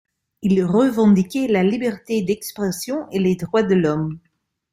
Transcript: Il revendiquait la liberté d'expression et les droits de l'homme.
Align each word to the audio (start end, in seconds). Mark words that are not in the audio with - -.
Il 0.41 0.63
revendiquait 0.65 1.47
la 1.47 1.63
liberté 1.63 2.23
d'expression 2.23 3.07
et 3.11 3.19
les 3.19 3.35
droits 3.35 3.61
de 3.61 3.75
l'homme. 3.75 4.17